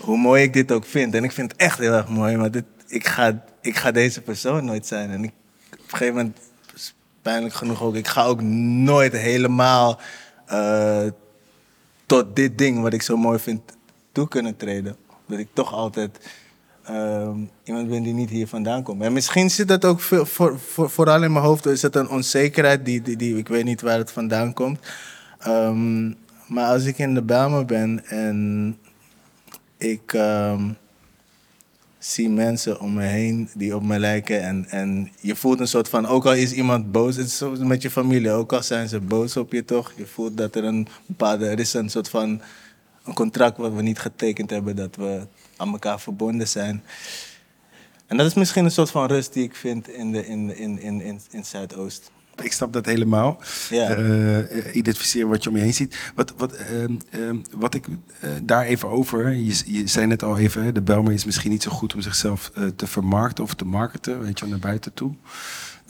[0.00, 1.14] hoe mooi ik dit ook vind.
[1.14, 4.20] En ik vind het echt heel erg mooi, maar dit, ik, ga, ik ga deze
[4.20, 5.10] persoon nooit zijn.
[5.10, 5.32] En ik,
[5.72, 6.38] op een gegeven moment,
[7.22, 10.00] pijnlijk genoeg ook, ik ga ook nooit helemaal
[10.46, 11.06] eh,
[12.06, 13.60] tot dit ding wat ik zo mooi vind
[14.12, 14.96] toe kunnen treden.
[15.26, 16.18] Dat ik toch altijd
[16.84, 19.02] ehm, iemand ben die niet hier vandaan komt.
[19.02, 22.08] En misschien zit dat ook veel, voor, voor, vooral in mijn hoofd, is het een
[22.08, 24.78] onzekerheid die, die, die ik weet niet waar het vandaan komt.
[25.38, 26.08] Ehm,
[26.46, 28.78] maar als ik in de Bijlmer ben en
[29.76, 30.70] ik ehm,
[31.98, 34.42] zie mensen om me heen die op me lijken.
[34.42, 37.82] En, en je voelt een soort van, ook al is iemand boos, het is met
[37.82, 39.92] je familie, ook al zijn ze boos op je toch.
[39.96, 42.40] Je voelt dat er een bepaalde, er is een soort van
[43.04, 45.26] een contract wat we niet getekend hebben, dat we
[45.62, 46.82] aan elkaar verbonden zijn.
[48.06, 50.80] En dat is misschien een soort van rust die ik vind in, de, in, in,
[50.80, 52.10] in, in, in Zuidoost.
[52.42, 53.40] Ik snap dat helemaal.
[53.70, 53.88] Ja.
[53.88, 56.12] Eh, identificeren wat je om je heen ziet.
[56.14, 57.86] Wat, wat, ehm, ehm, wat ik
[58.20, 59.32] eh, daar even over.
[59.32, 62.50] Je, je zei net al even, de Belmer is misschien niet zo goed om zichzelf
[62.54, 65.14] eh, te vermarkten of te marketen, weet je, naar buiten toe.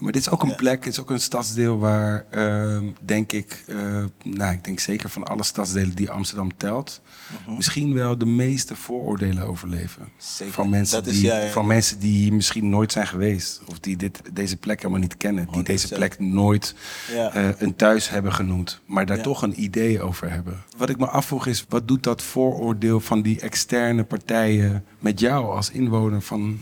[0.02, 3.64] Maar dit is ook een plek, het is ook een stadsdeel waar, ehm, denk ik,
[3.66, 3.76] eh,
[4.22, 7.00] nou, ik denk zeker van alle stadsdelen die Amsterdam telt,
[7.46, 10.08] misschien wel de meeste vooroordelen overleven.
[10.16, 10.52] Zeker.
[10.52, 13.60] Van mensen, Dat die, van mensen die hier misschien nooit zijn geweest.
[13.66, 15.48] Of die dit, deze plek helemaal niet kennen.
[15.52, 15.98] Die deze 100%.
[15.98, 16.74] plek nooit
[17.12, 17.32] Ja.
[17.34, 18.80] eh, een thuis hebben genoemd.
[18.86, 19.22] Maar daar Ja.
[19.22, 20.62] toch een idee over hebben.
[20.76, 25.54] Wat ik me afvroeg is, wat doet dat vooroordeel van die externe partijen met jou
[25.54, 26.60] als inwoner van,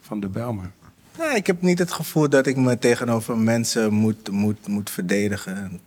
[0.00, 0.70] van de Belmer?
[1.18, 5.80] Nou, ik heb niet het gevoel dat ik me tegenover mensen moet, moet, moet verdedigen.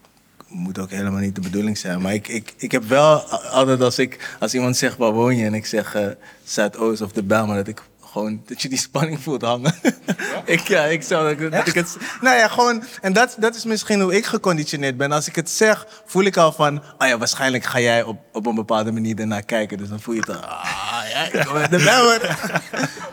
[0.47, 2.01] Moet ook helemaal niet de bedoeling zijn.
[2.01, 3.19] Maar ik, ik, ik heb wel
[3.51, 6.07] altijd als, ik, als iemand zegt waar woon je en ik zeg eh,
[6.43, 7.81] Zuidoost of de Bijlmer, dat ik
[8.13, 9.75] gewoon dat je die spanning voelt hangen.
[10.45, 11.97] ik, ja, ik zou dat, dat ik het.
[12.21, 12.83] Nou ja, gewoon.
[13.01, 15.11] En dat, dat is misschien hoe ik geconditioneerd ben.
[15.11, 16.83] Als ik het zeg, voel ik al van.
[16.97, 19.77] Ah ja, waarschijnlijk ga jij op, op een bepaalde manier ernaar kijken.
[19.77, 20.29] Dus dan voel je het.
[20.29, 22.39] Ah ja, ik Bijlmer.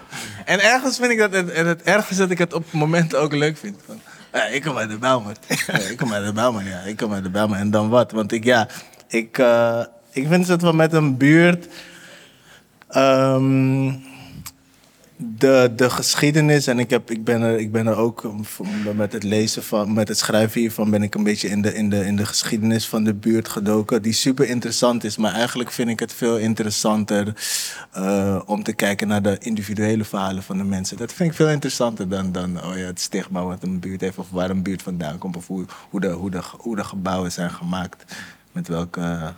[0.51, 3.21] En ergens vind ik dat, en en het erg is dat ik het op momenten
[3.21, 3.81] ook leuk vind.
[3.87, 4.01] Van,
[4.53, 5.37] ik kom uit de Bijlmer.
[5.91, 6.81] Ik kom uit de Bijlmer, ja.
[6.81, 7.59] Ik kom uit de Bijlmer.
[7.59, 8.13] En dan wat?
[8.13, 8.69] Want ik, ja,
[9.09, 11.67] ik, eh, ik vind het wel met een buurt...
[12.89, 13.93] ehm,
[15.23, 18.33] de, de geschiedenis, en ik, heb, ik, ben er, ik ben er ook
[18.95, 21.91] met het lezen van, met het schrijven hiervan, ben ik een beetje in de, in,
[21.91, 25.17] de, in de geschiedenis van de buurt gedoken, die super interessant is.
[25.17, 27.35] Maar eigenlijk vind ik het veel interessanter
[27.93, 30.97] eh, om te kijken naar de individuele verhalen van de mensen.
[30.97, 34.19] Dat vind ik veel interessanter dan, dan oh ja, het stigma wat een buurt heeft,
[34.19, 38.05] of waar een buurt vandaan komt, of hoe, de, hoe, de, gebouwen zijn gemaakt.
[38.53, 39.33] Met welke.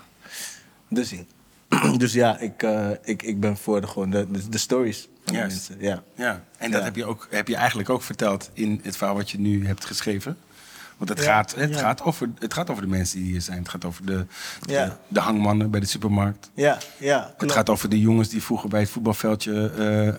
[0.89, 1.97] Dus, ja.
[1.97, 5.69] dus ik, eh, ik, ik ben voor gewoon de, de stories van Juist.
[5.69, 5.77] mensen.
[5.89, 6.03] Ja.
[6.15, 6.87] Ja, en dat Ja.
[6.87, 9.85] heb, je ook, heb je eigenlijk ook verteld in het verhaal wat je nu hebt
[9.85, 10.37] geschreven.
[10.97, 11.79] Want het, Ja, gaat, het, ja.
[11.79, 13.59] gaat over, het gaat over de mensen die hier zijn.
[13.59, 14.27] Het gaat over de,
[14.61, 14.99] de, Ja.
[15.09, 16.51] de hangmannen bij de supermarkt.
[16.55, 17.35] Ja, ja.
[17.37, 19.71] Het gaat over de jongens die vroeger bij het voetbalveldje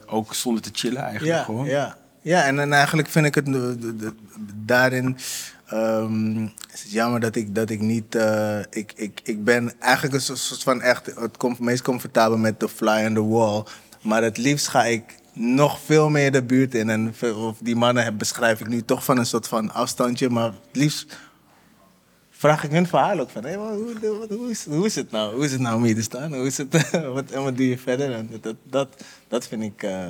[0.05, 1.65] eh, ook stonden te chillen eigenlijk ja, gewoon.
[1.65, 4.13] Ja, ja en, en eigenlijk vind ik het de- de-
[4.55, 5.17] daarin.
[5.65, 8.15] ehm, is het jammer dat ik, dat ik niet.
[8.15, 12.69] eh, ik, ik, ik ben eigenlijk een soort van echt het meest comfortabel met de
[12.69, 13.63] fly on the wall.
[14.03, 16.89] Maar het liefst ga ik nog veel meer de buurt in.
[16.89, 20.29] En of die mannen heb, beschrijf ik nu toch van een soort van afstandje.
[20.29, 21.17] Maar het liefst
[22.29, 23.73] vraag ik hun verhaal ook van, maar
[24.67, 25.33] hoe, is, het nou?
[25.35, 26.33] Hoe is het nou om hier te staan?
[26.33, 28.25] Hoe is het, wat, en wat doe je verder?
[28.63, 28.87] Dat,
[29.27, 30.07] dat, vind ik, eh,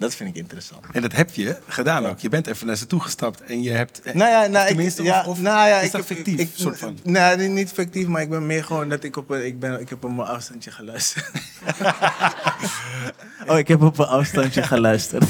[0.00, 0.84] dat vind ik interessant.
[0.92, 2.18] En dat heb je gedaan ook.
[2.18, 4.00] Je bent even naar ze toe gestapt en je hebt...
[4.02, 6.38] eh, Nou ja, nou, ik, ja, of, nou ja, is ik dat fictief?
[6.38, 6.98] Ik, soort van?
[7.02, 9.88] Nee, niet- fictief, maar ik ben meer gewoon dat ik op een, ik ben, ik
[9.88, 11.30] heb op mijn afstandje geluisterd.
[13.48, 15.24] oh, ik heb op een afstandje geluisterd.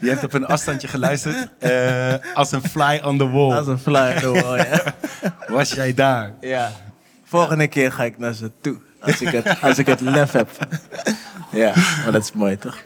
[0.00, 3.52] Je hebt op een afstandje geluisterd eh, als een fly on the wall.
[3.56, 4.94] Als een fly on the wall, ja.
[5.56, 6.32] Was jij daar?
[6.40, 6.72] ja.
[7.24, 8.76] Volgende keer ga ik naar ze toe.
[9.00, 10.48] Als ik het, als ik het lef heb.
[11.50, 11.72] ja,
[12.02, 12.78] maar dat is mooi, toch?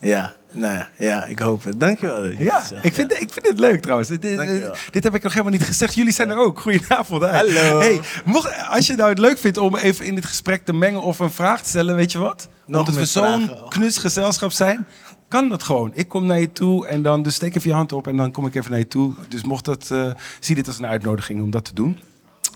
[0.00, 1.80] Ja, nou ja, ja ik hoop het.
[1.80, 2.22] Dankjewel.
[2.22, 4.08] dat je Ja, het ik vind, ik vind het leuk trouwens.
[4.08, 4.74] Dit, dit, Dankjewel.
[4.90, 5.94] dit heb ik nog helemaal niet gezegd.
[5.94, 6.60] Jullie zijn er ook.
[6.60, 7.22] Goedenavond.
[7.22, 7.30] Hi.
[7.30, 7.78] Hallo.
[7.78, 11.02] Hey, mocht, als je nou het leuk vindt om even in dit gesprek te mengen
[11.02, 12.48] of een vraag te stellen, weet je wat?
[12.66, 14.86] Nog Omdat we zo'n knus gezelschap zijn,
[15.28, 15.90] kan dat gewoon.
[15.94, 18.32] Ik kom naar je toe en dan dus steek even je hand op en dan
[18.32, 19.14] kom ik even naar je toe.
[19.28, 21.98] Dus mocht dat, eh, zie dit als een uitnodiging om dat te doen.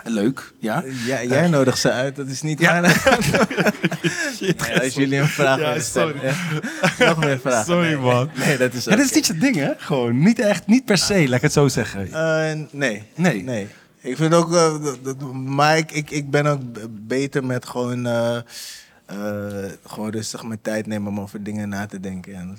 [0.04, 0.84] Leuk, ja.
[1.06, 2.80] Ja, jij nodigt ze uit, dat is niet Ja.
[2.80, 2.94] Nee,
[4.82, 6.14] als jullie een vraag Ja, stellen.
[6.20, 7.08] sorry.
[7.08, 7.64] Nog meer vragen.
[7.72, 8.30] Sorry, Nee, man.
[8.34, 9.70] Nee, dat is Ja, dat is niet je ding, hè?
[9.76, 12.12] Gewoon niet echt, niet per se, laat ik het zo zeggen.
[12.12, 13.02] Eh, nee.
[13.14, 13.42] Nee.
[13.42, 13.68] nee.
[14.00, 16.60] Ik vind ook, dat- dat- maar ik, ik, ik ben ook
[16.90, 18.36] beter met gewoon, eh,
[19.06, 22.34] eh, gewoon rustig mijn tijd nemen om over dingen na te denken.
[22.34, 22.58] En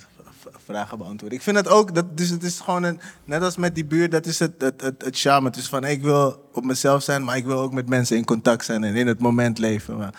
[0.66, 1.38] vragen beantwoorden.
[1.38, 4.12] Ik vind het ook, dat, dus het is gewoon een, net als met die buurt,
[4.12, 5.48] dat is het, het, het, het charme.
[5.48, 8.26] Het is van, ik wil op mezelf zijn, maar ik wil ook met mensen in
[8.26, 10.12] contact zijn en in het moment leven.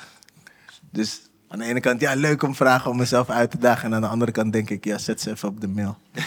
[0.91, 3.85] Dus aan de ene kant, ja, leuk om vragen om mezelf uit te dagen.
[3.85, 5.99] En aan de andere kant denk ik, ja, zet ze even op de mail.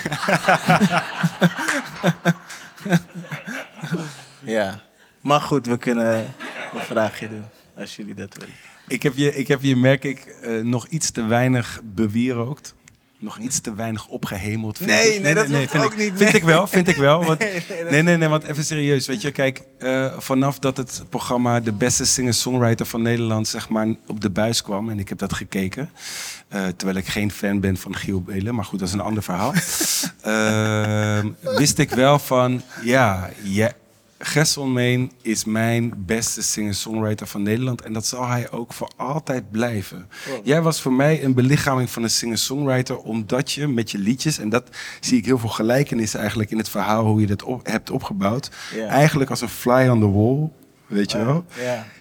[4.58, 4.82] ja,
[5.22, 6.26] maar goed, we kunnen
[6.74, 7.46] een vraagje doen,
[7.78, 8.54] als jullie dat willen.
[8.88, 12.76] Ik heb je, ik heb je merk ik, eh, nog iets te weinig bewierookt.
[13.20, 14.78] Nog iets te weinig opgehemeld.
[14.78, 15.22] vind Nee, ik.
[15.22, 17.24] nee, dat vind ook ik, niet, Vind ik wel, vind ik wel.
[17.26, 19.08] Want, Nee, nee, dat- nee, nee, nee, want even serieus.
[19.08, 23.88] Weet je, kijk, eh, vanaf dat het programma De Beste Singer-Songwriter van Nederland zeg maar,
[24.08, 24.90] op de buis kwam.
[24.90, 25.90] En ik heb dat gekeken.
[26.48, 28.56] eh, terwijl ik geen fan ben van Giel Belen.
[28.56, 29.54] Maar goed, dat is een ander verhaal.
[30.22, 33.72] Ehm, wist ik wel van, ja, ja
[34.20, 37.82] Gesselmeen is mijn beste singer-songwriter van Nederland.
[37.82, 40.08] En dat zal hij ook voor altijd blijven.
[40.44, 42.98] Jij was voor mij een belichaming van een singer-songwriter...
[42.98, 44.40] omdat je met je liedjes...
[44.40, 47.06] en dat zie ik heel veel gelijkenissen eigenlijk in het verhaal...
[47.06, 48.50] hoe je dat op, hebt opgebouwd.
[48.88, 50.50] Eigenlijk als een fly on the wall,
[50.88, 51.46] weet je wel?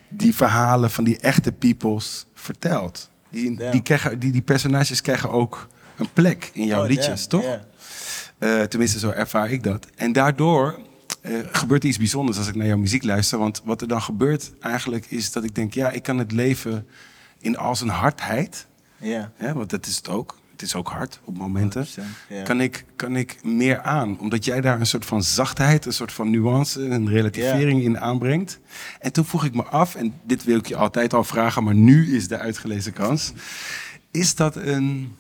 [0.08, 3.10] Die verhalen van die echte peoples vertelt.
[3.30, 7.58] Die, die, krijgen, die, die personages krijgen ook een plek in jouw Oh, liedjes, toch?
[8.38, 9.86] Eh, tenminste, zo ervaar ik dat.
[9.94, 10.78] En daardoor
[11.26, 13.38] eh, gebeurt iets bijzonders als ik naar jouw muziek luister.
[13.38, 15.74] Want wat er dan gebeurt eigenlijk is dat ik denk...
[15.74, 16.86] ja, ik kan het leven
[17.38, 18.66] in al zijn hardheid...
[18.98, 19.32] Ja.
[19.34, 20.38] Hè, want dat is het ook.
[20.52, 21.86] Het is ook hard op momenten.
[21.86, 21.90] 100%,
[22.28, 22.42] ja.
[22.42, 24.18] Kan, ik, kan ik meer aan.
[24.18, 28.60] Omdat jij daar een soort van zachtheid, een soort van nuance, een relativering in aanbrengt.
[29.00, 31.74] En toen vroeg ik me af, en dit wil ik je altijd al vragen, maar
[31.74, 33.32] nu is de uitgelezen kans.
[34.10, 35.16] Is dat een.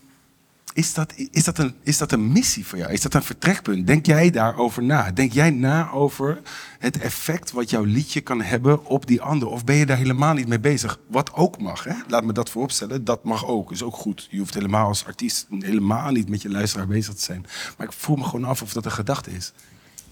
[0.76, 2.92] Is dat, is, dat een, is dat een missie voor jou?
[2.92, 3.86] Is dat een vertrekpunt?
[3.86, 5.10] Denk jij daarover na?
[5.10, 6.40] Denk jij na over
[6.78, 9.48] het effect wat jouw liedje kan hebben op die ander?
[9.48, 10.98] Of ben je daar helemaal niet mee bezig?
[11.06, 11.94] Wat ook mag, hè?
[12.08, 13.04] laat me dat vooropstellen.
[13.04, 14.28] Dat mag ook, is ook goed.
[14.30, 17.46] Je hoeft helemaal als artiest helemaal niet met je luisteraar bezig te zijn.
[17.76, 19.52] Maar ik voel me gewoon af of dat een gedachte is.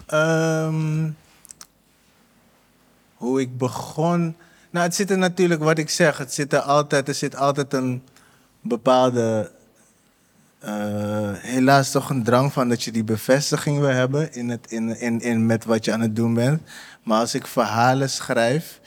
[0.07, 1.11] Ehm,
[3.15, 4.37] hoe ik begon.
[4.71, 7.73] Nou, het zit er natuurlijk, wat ik zeg, het zit er altijd, er zit altijd
[7.73, 8.03] een
[8.61, 9.53] bepaalde.
[10.65, 15.01] Eh, helaas toch een drang van dat je die bevestiging wil hebben in het, in,
[15.01, 16.63] in, in met wat je aan het doen bent.
[17.03, 18.81] Maar als ik verhalen schrijf,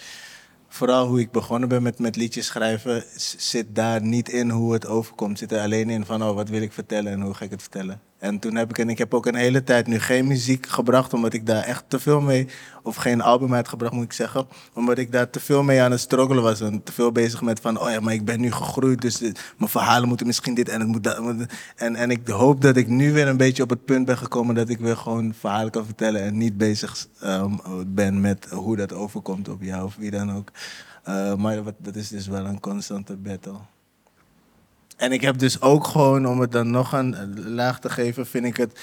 [0.68, 3.04] vooral hoe ik begonnen ben met, met liedjes schrijven,
[3.38, 5.38] zit daar niet in hoe het overkomt.
[5.38, 7.62] Zit er alleen in van, oh, wat wil ik vertellen en hoe ga ik het
[7.62, 8.02] vertellen.
[8.18, 11.14] En toen heb ik, en ik heb ook een hele tijd nu geen muziek gebracht,
[11.14, 12.48] omdat ik daar echt te veel mee,
[12.84, 16.00] of geen album uitgebracht moet ik zeggen, omdat ik daar te veel mee aan het
[16.00, 16.62] struggelen was.
[16.62, 19.70] En te veel bezig met van, oh ja, maar ik ben nu gegroeid, dus mijn
[19.70, 21.48] verhalen moeten misschien dit en het moet dat.
[21.76, 24.56] En, en ik hoop dat ik nu weer een beetje op het punt ben gekomen
[24.56, 27.56] dat ik weer gewoon verhalen kan vertellen en niet bezig ehm,
[27.88, 30.52] ben met hoe dat overkomt op jou of wie dan ook.
[31.04, 33.58] Eh, maar dat is dus wel een constante battle.
[34.98, 37.16] En ik heb dus ook gewoon, om het dan nog een
[37.50, 38.80] laag te geven, vind ik het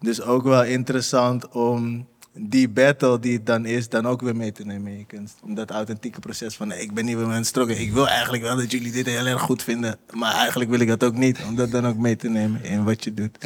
[0.00, 2.06] dus ook wel interessant om
[2.40, 5.34] die battle die het dan is, dan ook weer mee te nemen in je kunst.
[5.42, 7.80] Om dat authentieke proces van, nee, ik ben niet meer het struggelen.
[7.82, 10.88] Ik wil eigenlijk wel dat jullie dit heel erg goed vinden, maar eigenlijk wil ik
[10.88, 11.38] dat ook niet.
[11.48, 13.38] Om dat dan ook mee te nemen in wat je doet.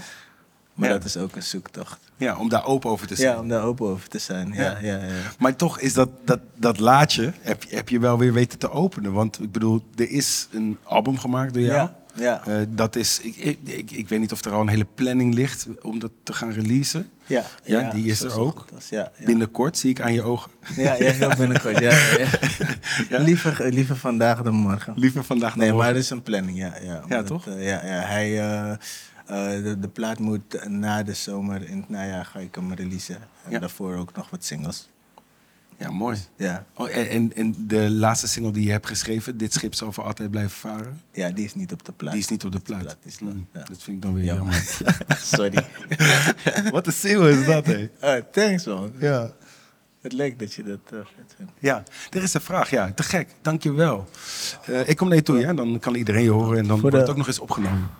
[0.75, 0.95] Maar Ja.
[0.95, 1.99] dat is ook een zoektocht.
[2.17, 3.35] Ja, om daar open over te zijn.
[3.35, 4.53] Ja, om daar open over te zijn.
[4.53, 5.01] Ja, ja, ja.
[5.39, 9.13] Maar toch is dat, dat, dat laadje, heb heb je wel weer weten te openen.
[9.13, 11.89] Want ik bedoel, er is een album gemaakt door jou.
[12.14, 12.61] Ja, ja.
[12.61, 15.35] Eh, dat is, ik, ik, ik, ik weet niet of er al een hele planning
[15.35, 17.11] ligt om dat te gaan releasen.
[17.27, 18.64] Ja, Ja, die is er ook.
[18.75, 19.25] als- Ja, ja.
[19.27, 20.51] Binnenkort zie ik aan je ogen.
[20.77, 21.79] Ja, ja, heel binnenkort.
[21.79, 22.29] Ja, ja,
[23.09, 23.18] ja.
[23.29, 24.92] Liever, liever vandaag dan morgen.
[24.96, 26.75] Liever vandaag Nee, maar er is een planning, ja.
[26.83, 27.46] Ja, omdat, toch?
[27.46, 28.70] eh, ja, ja, hij, eh,
[29.27, 32.72] eh, de, de plaat moet eh, na de zomer, in het najaar ga ik hem
[32.75, 33.16] releasen.
[33.44, 33.59] En Ja.
[33.59, 34.88] daarvoor ook nog wat singles.
[35.83, 36.18] Ja, mooi.
[36.37, 36.64] Ja.
[36.75, 40.05] Oh, en, en, en de laatste single die je hebt geschreven, Dit schip zal voor
[40.05, 42.12] altijd blijven varen, ja, die is niet op de plaat.
[42.12, 42.83] die is niet op de plaat.
[42.83, 43.18] plaat is
[43.53, 43.59] ja.
[43.64, 44.75] Dat vind ik dan weer Jammer.
[44.79, 45.18] jammer.
[45.35, 45.64] Sorry.
[46.73, 47.90] Wat een single is dat, hé.
[48.01, 48.92] Oh, thanks man.
[48.99, 49.33] Ja.
[50.01, 51.53] Het lijkt dat je dat eh, vet vindt.
[51.59, 52.71] Ja, er is een vraag.
[52.71, 53.29] Ja, te gek.
[53.42, 54.09] Dank je wel.
[54.64, 55.55] Eh, ik kom naar je toe, ja?
[55.55, 57.90] dan kan iedereen je horen en dan wordt het ook nog eens opgenomen.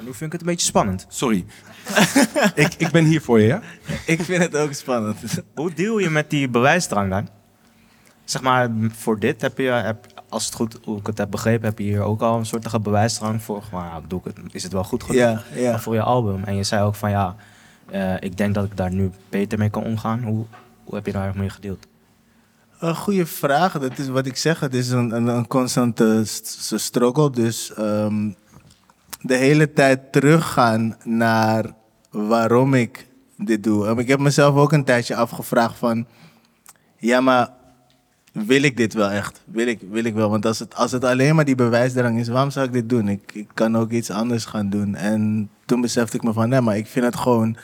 [0.00, 1.06] Nu vind ik het een beetje spannend.
[1.08, 1.44] Sorry.
[2.54, 3.60] ik, ik ben hier voor je, ja?
[4.06, 5.18] Ik vind het ook spannend.
[5.54, 7.28] Hoe deal je met die bewijsdrang dan?
[8.24, 11.68] Zeg maar, voor dit heb je, heb, als het goed, hoe ik het heb begrepen,
[11.68, 13.64] heb je hier ook al een soort bewijsdrang voor.
[13.72, 15.70] Maar doe ik het, is het wel goed genoeg Ja, ja.
[15.70, 16.44] Maar voor je album?
[16.44, 17.36] En je zei ook van ja,
[17.90, 20.22] eh, ik denk dat ik daar nu beter mee kan omgaan.
[20.22, 20.44] Hoe,
[20.84, 21.86] hoe heb je daar mee gedeeld?
[22.78, 23.78] Een goede vraag.
[23.78, 24.60] Dat is wat ik zeg.
[24.60, 27.30] Het is een, een, een constante st- struggle.
[27.30, 28.30] Dus ehm,
[29.22, 31.64] de hele tijd teruggaan naar
[32.10, 33.06] waarom ik
[33.36, 34.00] dit doe.
[34.00, 36.06] Ik heb mezelf ook een tijdje afgevraagd van...
[36.96, 37.50] Ja, maar
[38.32, 39.42] wil ik dit wel echt?
[39.44, 40.30] Wil ik, wil ik wel?
[40.30, 43.08] Want als het, als het alleen maar die bewijsdrang is, waarom zou ik dit doen?
[43.08, 44.94] Ik, ik kan ook iets anders gaan doen.
[44.94, 47.56] En toen besefte ik me van, nee, maar ik vind het gewoon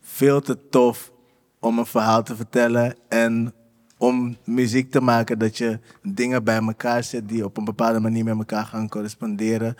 [0.00, 1.12] veel te tof
[1.58, 3.52] om een verhaal te vertellen en
[3.98, 8.24] om muziek te maken dat je dingen bij elkaar zet die op een bepaalde manier
[8.24, 9.76] met elkaar gaan corresponderen.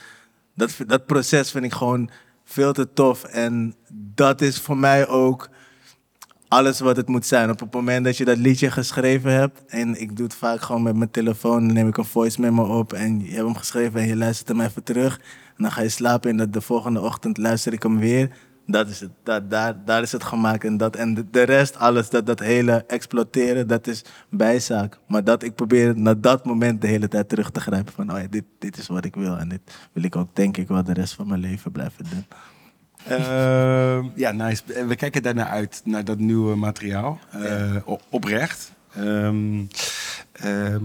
[0.54, 2.10] Dat, dat proces vind ik gewoon
[2.44, 3.24] veel te tof.
[3.24, 3.74] En
[4.14, 5.50] dat is voor mij ook
[6.48, 7.50] alles wat het moet zijn.
[7.50, 10.82] Op het moment dat je dat liedje geschreven hebt, en ik doe het vaak gewoon
[10.82, 14.00] met mijn telefoon, dan neem ik een voice memo op en je hebt hem geschreven
[14.00, 15.18] en je luistert hem even terug.
[15.56, 18.30] En dan ga je slapen en de volgende ochtend luister ik hem weer.
[18.66, 19.10] Dat is het.
[19.22, 20.64] Dat, daar, daar is het gemaakt.
[20.64, 24.98] En, dat, en de, rest, alles, dat, dat hele exploiteren, dat is bijzaak.
[25.06, 27.92] Maar dat ik probeer naar dat moment de hele tijd terug te grijpen.
[27.92, 29.36] Van, oh ja, dit, dit is wat ik wil.
[29.36, 29.60] En dit
[29.92, 32.26] wil ik ook, denk ik, wel de rest van mijn leven blijven doen.
[33.08, 34.62] Ehm, ja, nice.
[34.74, 37.18] En we kijken daarna uit, naar dat nieuwe materiaal.
[37.30, 38.72] Eh, o- oprecht.
[38.94, 39.64] Ehm,
[40.32, 40.84] ehm,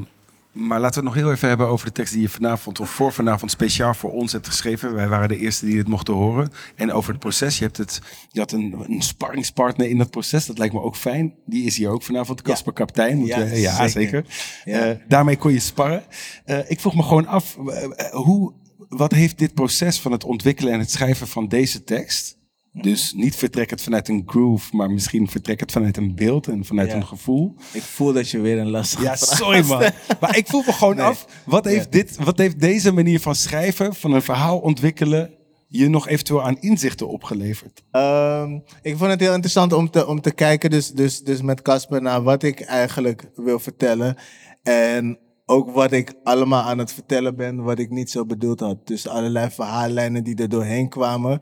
[0.52, 2.90] maar laten we het nog heel even hebben over de tekst die je vanavond of
[2.90, 4.94] voor vanavond speciaal voor ons hebt geschreven.
[4.94, 6.52] Wij waren de eerste die het mochten horen.
[6.76, 7.58] En over het proces.
[7.58, 10.46] Je, hebt het, je had een, een sparringspartner in dat proces.
[10.46, 11.34] Dat lijkt me ook fijn.
[11.46, 12.42] Die is hier ook vanavond.
[12.42, 13.18] Casper Kaptein.
[13.18, 13.90] Moeten Ja, we- ja zeker.
[13.92, 14.26] zeker.
[14.66, 14.86] Ja.
[14.90, 16.04] Eh, daarmee kon je sparren.
[16.46, 18.54] Eh, ik vroeg me gewoon af, eh, hoe,
[18.90, 22.38] wat heeft dit proces van het ontwikkelen en het schrijven van deze tekst?
[22.74, 26.96] Dus niet vertrekkend vanuit een groove, maar misschien vertrekkend vanuit een beeld en vanuit Ja.
[26.96, 27.56] een gevoel.
[27.74, 29.84] Ik voel dat je weer een lastige Ja, sorry man.
[30.22, 31.06] Maar ik voel me gewoon Nee.
[31.06, 35.32] af, wat heeft, dit, wat heeft deze manier van schrijven, van een verhaal ontwikkelen,
[35.68, 37.84] je nog eventueel aan inzichten opgeleverd?
[37.92, 41.62] Ehm, ik vond het heel interessant om te, om te kijken, dus, dus, dus met
[41.62, 44.16] Casper, naar wat ik eigenlijk wil vertellen.
[44.64, 48.88] En ook wat ik allemaal aan het vertellen ben, wat ik niet zo bedoeld had.
[48.88, 51.40] Dus allerlei verhaallijnen die er doorheen kwamen.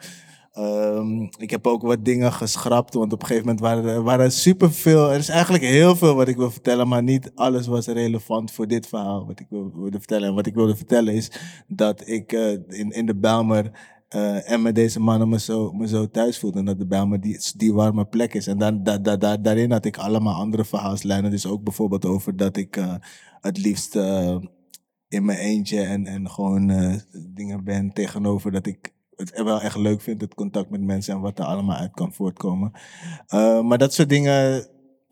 [0.58, 4.26] Ehm, ik heb ook wat dingen geschrapt, want op een gegeven moment waren er, waren
[4.26, 5.12] er superveel.
[5.12, 8.68] Er is eigenlijk heel veel wat ik wil vertellen, maar niet alles was relevant voor
[8.68, 10.28] dit verhaal wat ik wil, wilde vertellen.
[10.28, 11.32] En wat ik wilde vertellen is
[11.68, 13.72] dat ik eh, in, in de Bijlmer
[14.08, 16.60] eh, en met deze mannen me zo, me zo thuis voelde.
[16.60, 18.48] En dat de Bijlmer die, die warme plek is.
[18.48, 21.32] En dan, da, da, da- daarin had ik allemaal andere verhaalslijnen.
[21.32, 22.96] Dus ook bijvoorbeeld over dat ik eh,
[23.42, 23.96] het liefst
[25.08, 26.72] in mijn eentje en, en gewoon
[27.34, 31.22] dingen ben tegenover dat ik het wel echt leuk vind, het contact met mensen en
[31.22, 32.72] wat er allemaal uit kan voortkomen.
[33.28, 34.68] Eh, maar dat soort dingen,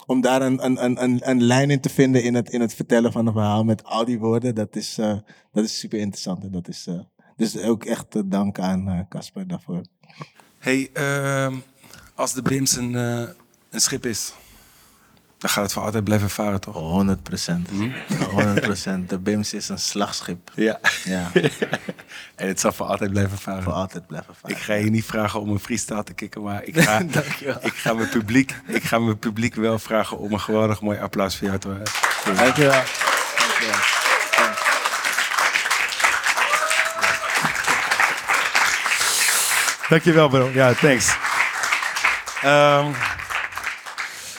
[0.05, 3.11] om daar een, een, een, een, lijn in te vinden in het, in het vertellen
[3.11, 5.17] van een verhaal met al die woorden, dat is, eh,
[5.51, 6.43] dat is super interessant.
[6.43, 6.99] En dat is, eh,
[7.35, 9.81] dus ook echt te danken aan Casper daarvoor.
[10.59, 11.55] Hey, ehm,
[12.15, 13.29] als de eh,
[13.69, 14.33] een schip is,
[15.45, 16.75] dan gaat het voor altijd blijven varen, toch?
[16.75, 17.69] 100 procent.
[18.29, 19.09] 100 procent.
[19.09, 20.51] De BIMS is een slagschip.
[20.55, 20.79] Ja.
[21.03, 21.31] Ja,
[22.35, 23.63] en het zal voor altijd blijven varen.
[23.63, 24.55] voor altijd blijven varen.
[24.57, 27.57] Ik ga je niet vragen om een freestyle te kicken, maar ik ga, Dankjewel.
[27.61, 31.37] ik ga, mijn, publiek, ik ga mijn publiek wel vragen om een geweldig mooi applaus
[31.37, 32.35] voor jou te doen.
[32.35, 32.71] Dankjewel.
[33.37, 33.79] Dankjewel.
[39.89, 40.49] Dankjewel bro.
[40.53, 41.15] Ja, thanks.
[42.41, 42.91] Ehm,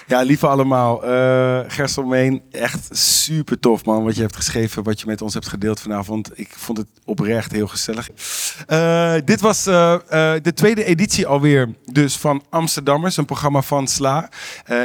[0.06, 1.04] ja, lieve allemaal.
[1.04, 5.48] eh Gerselmeen, echt super tof man wat je hebt geschreven, wat je met ons hebt
[5.48, 6.30] gedeeld vanavond.
[6.38, 8.08] Ik vond het oprecht heel gezellig.
[8.66, 9.94] Eh, dit was eh,
[10.42, 14.28] de tweede editie alweer dus van Amsterdammers, een programma van Sla.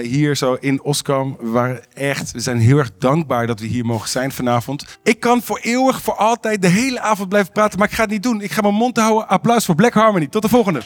[0.02, 1.38] Hier zo in Oskam.
[1.40, 5.00] We, waren echt, we zijn heel erg dankbaar dat we hier mogen zijn vanavond.
[5.04, 8.12] Ik kan voor eeuwig, voor altijd, de hele avond blijven praten, maar ik ga het
[8.12, 8.42] niet doen.
[8.42, 9.28] Ik ga mijn mond houden.
[9.28, 10.28] Applaus voor Black Harmony.
[10.28, 10.82] Tot de volgende.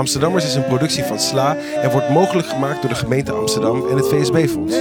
[0.00, 3.96] Amsterdammers is een productie van Sla en wordt mogelijk gemaakt door de gemeente Amsterdam en
[3.96, 4.76] het VSB-fonds.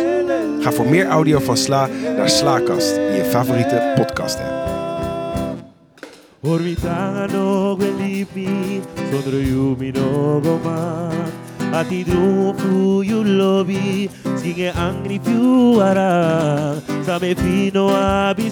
[0.60, 4.70] Ga voor meer audio van Sla naar Slaakast je favoriete podcast app.
[6.42, 8.80] Orbitanga no believe me,
[9.12, 11.12] sondro you me no go man.
[11.74, 14.10] Ati drum flu you lobby,
[14.42, 16.76] singe angry few ara.
[17.06, 18.52] Same fino ati.